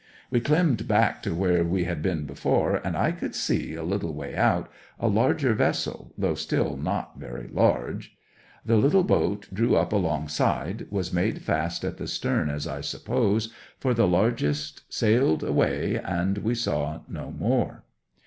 We 0.31 0.39
climmed 0.39 0.87
back 0.87 1.21
to 1.21 1.35
where 1.35 1.63
we 1.63 1.83
had 1.83 2.01
been 2.01 2.25
before, 2.25 2.77
and 2.77 2.97
I 2.97 3.11
could 3.11 3.35
see, 3.35 3.75
a 3.75 3.83
little 3.83 4.15
way 4.15 4.35
out, 4.35 4.67
a 4.99 5.07
larger 5.07 5.53
vessel, 5.53 6.11
though 6.17 6.33
still 6.33 6.75
not 6.75 7.19
very 7.19 7.47
large. 7.53 8.17
The 8.65 8.77
little 8.77 9.03
boat 9.03 9.47
drew 9.53 9.75
up 9.75 9.93
alongside, 9.93 10.87
was 10.89 11.13
made 11.13 11.43
fast 11.43 11.83
at 11.85 11.97
the 11.97 12.07
stern 12.07 12.49
as 12.49 12.65
I 12.65 12.81
suppose, 12.81 13.53
for 13.79 13.93
the 13.93 14.07
largest 14.07 14.91
sailed 14.91 15.43
away, 15.43 15.97
and 15.97 16.39
we 16.39 16.55
saw 16.55 17.01
no 17.07 17.29
more. 17.29 17.83